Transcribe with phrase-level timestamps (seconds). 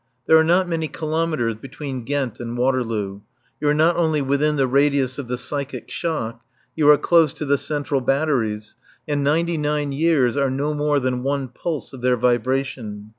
[0.25, 3.21] There are not many kilometres between Ghent and Waterloo;
[3.59, 6.41] you are not only within the radius of the psychic shock,
[6.75, 8.75] you are close to the central batteries,
[9.07, 13.09] and ninety nine years are no more than one pulse of their vibration.